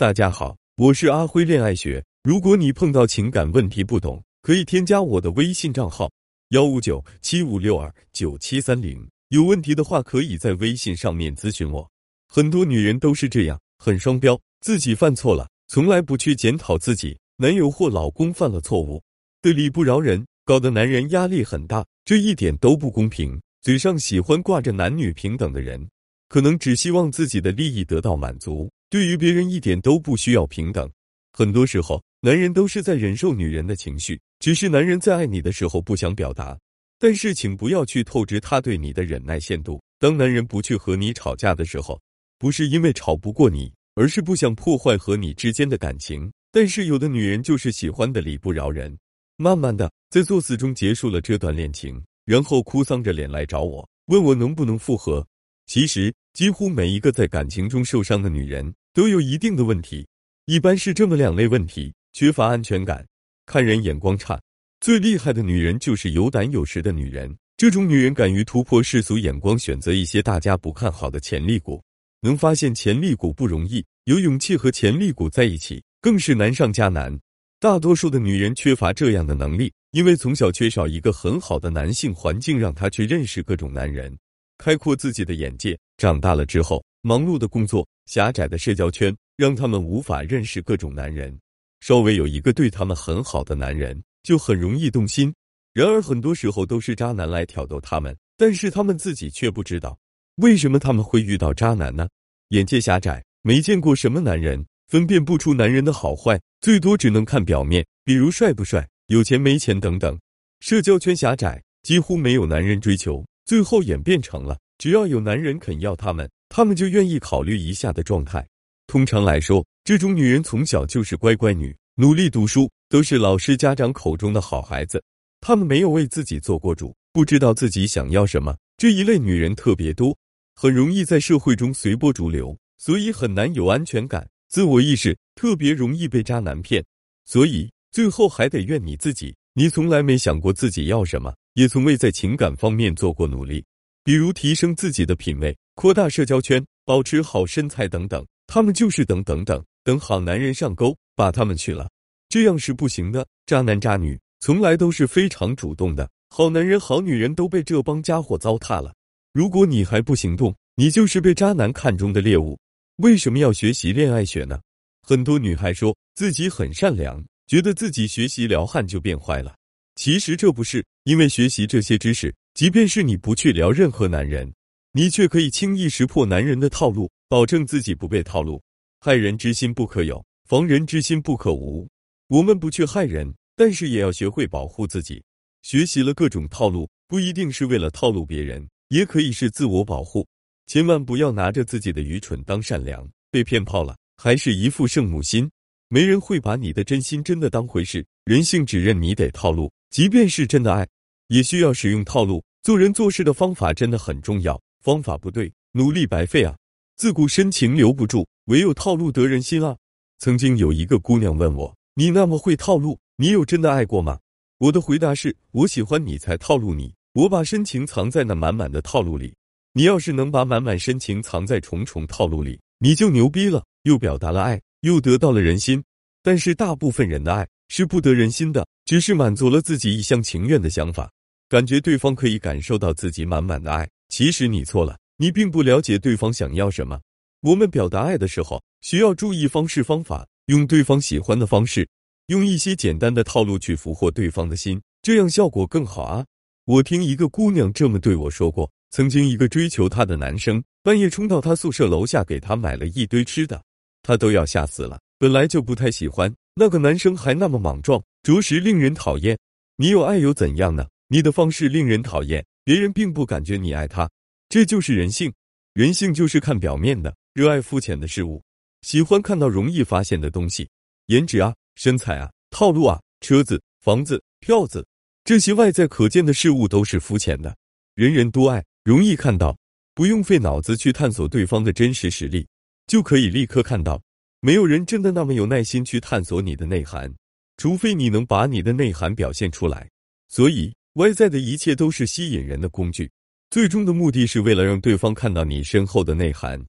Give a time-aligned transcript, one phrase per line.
[0.00, 2.02] 大家好，我是阿辉恋爱学。
[2.22, 6.10] 如果你碰到情感问题不懂，可以添加我的微信账号
[6.52, 9.06] 幺五九七五六二九七三零。
[9.28, 11.86] 有问题的话，可以在微信上面咨询我。
[12.28, 19.02] 很多女人都是这样，很双标，自己犯错了，从来不去检讨自己男友或老公犯了错误，
[19.42, 23.38] 对理不饶人，搞得男人压力很大，这一点都不公平。
[23.60, 25.86] 嘴上喜欢挂着男女平等的人，
[26.30, 28.70] 可能只希望自己的利益得到满足。
[28.90, 30.90] 对于别人一点都不需要平等，
[31.32, 36.58] 很多时候男人都是在忍受女人的情绪，只是男人在爱你的时候不想表达。
[36.98, 39.80] 但是请不要去透支他对你的忍耐限度。
[40.00, 42.00] 当男人不去和你吵架的时候，
[42.36, 46.30] 不是因为吵不过你，而是不想破坏和你之间的感情。
[46.50, 48.98] 但是有的女人就是喜欢的理不饶人，
[49.36, 55.24] 慢慢的在作死中结束了这段恋情，然后哭丧着脸来找我，问我能不能复合。
[55.66, 58.74] 其实几乎每一个在感情中受伤的女人。
[58.92, 60.04] 都有一定的问题，
[60.46, 63.06] 一般是这么两类问题：缺乏安全感，
[63.46, 64.40] 看人眼光差。
[64.80, 71.80] 最厉害的女人就是有胆有识的女人，这种女人敢于突破世俗眼光，选择一些大家不看好的潜力股。
[72.22, 77.16] 能发现潜力股不容易，有勇气和潜力股在一起更是难上加难。
[77.60, 84.18] 大多数的女人缺乏这样的能力，因为从小缺少一个很好的男性环境，让她去认识各种男人，
[84.58, 85.78] 开阔自己的眼界。
[85.96, 87.86] 长大了之后，忙碌的工作。
[88.10, 91.38] 狭窄的社交圈让他们无法认识各种男人，
[91.78, 95.32] 稍微有一个对他们很好的男人就很容易动心。
[95.72, 99.96] 然而很多时候都是渣男来挑逗他们，但是他们自己却不知道
[100.38, 102.08] 为什么他们会遇到渣男呢？
[102.48, 110.18] 眼界狭窄，没见过什么男人，分辨不出男人的好坏，最多只能看表面，比如帅不帅、有钱没钱等等。
[110.58, 116.28] 社交圈狭窄，几乎没有男人追求，最后演变成了只要有男人肯要他们。
[116.50, 118.46] 他们就愿意考虑一下的状态。
[118.88, 125.02] 通常来说，这种女人从小就是乖乖女，努力读书，都是老师、家长口中的好孩子。
[125.40, 128.54] 她们没有为自己做过主，不知道自己想要什么。
[128.76, 130.14] 这一类女人特别多，
[130.56, 136.84] 很容易在社会中随波逐流，所以很难有安全感、自我意识，特别容易被渣男骗。
[137.24, 143.64] 所以最后还得怨你自己，你从来没想过自己要什么，也从未在情感方面做过努力，
[144.02, 145.56] 比如提升自己的品味。
[145.80, 151.88] 扩大社交圈，保持好身材等等，他们就是等等等等好男人上钩，把他们去了，
[152.28, 153.26] 这样是不行的。
[153.46, 158.92] 渣男渣女从来都是非常主动的，好男人好女人都被这帮家伙糟蹋了。
[159.32, 162.58] 如果你还不行动，你就是被渣男看中的猎物。
[162.96, 164.60] 为什么要学习恋爱学呢？
[165.08, 169.56] 很多女孩说自己很善良，觉得自己学习撩汉就变坏了。
[169.94, 174.52] 其实这不是，因为学习这些知识，即便是你不去撩任何男人。
[174.92, 178.60] 你却可以轻易识破男人的套路，保证自己不被套路。
[179.00, 181.88] 害人之心不可有，防人之心不可无。
[182.26, 185.22] 我们不去害人，但是也要学会保护自己。
[185.62, 190.26] 学习了各种套路，不一定是为了套路别人，也可以是自我保护。
[190.66, 195.48] 千万不要拿着自己的愚蠢当善良，被骗炮了，还是一副圣母心。
[195.88, 198.04] 没人会把你的真心真的当回事。
[198.24, 200.86] 人性只认你得套路，即便是真的爱，
[201.28, 202.42] 也需要使用套路。
[202.62, 204.60] 做人做事的方法真的很重要。
[204.80, 206.56] 方法不对，努力白费啊！
[206.96, 209.76] 自古深情留不住，唯有套路得人心啊！
[210.18, 214.18] 曾经有一个姑娘问我：“你那么会套路，你有真的爱过吗？”
[214.58, 219.34] 我的回答是：“我喜欢你才套路你，我把深情藏在那满满的套路里。
[219.72, 225.82] 你要是能把满满深情藏在重重套路里，你就牛逼了，又表达了爱，又得到了人心。
[226.22, 231.10] 但是大部分人的爱是不得人心的，只是满足了自己一厢情愿的想法，
[231.48, 237.00] 感觉对方可以感受到自己满满的爱。”其实你错了，你并不了解对方想要什么。
[237.42, 241.88] 我们表达爱的时候，需要注意方式方法，用对方喜欢的方式，
[242.26, 246.26] 用一些简单的套路去俘获对方的心，这样效果更好啊！
[246.66, 253.62] 我听一个姑娘这么对我说过：，曾经一个追求她的男生，半夜冲到她宿舍楼下，给她买了一堆吃的，
[254.02, 255.00] 她都要吓死了。
[255.18, 259.38] 本来就不太喜欢那个男生，还那么莽撞，着实令人讨厌。
[259.76, 260.86] 你有爱又怎样呢？
[261.08, 262.44] 你的方式令人讨厌。
[262.70, 264.08] 别人并不感觉你爱他，
[264.48, 265.32] 这就是人性。
[265.72, 268.40] 人性就是看表面的，热爱肤浅的事物，
[268.82, 270.70] 喜欢看到容易发现的东西，
[271.06, 274.86] 颜值啊、身材啊、套路啊、车子、房子、票子，
[275.24, 277.56] 这些外在可见的事物都是肤浅的。
[277.96, 279.58] 人人都爱，容易看到，
[279.92, 282.46] 不用费脑子去探索对方的真实实力，
[282.86, 284.00] 就可以立刻看到。
[284.42, 287.12] 没有人真的那么有耐心去探索你的内涵，
[287.56, 289.90] 除非你能把你的内涵表现出来。
[290.28, 290.72] 所以。
[290.94, 293.08] 外在的一切都是吸引人的工具，
[293.48, 296.60] 最终的目的是为了让对方看到你身后的内涵。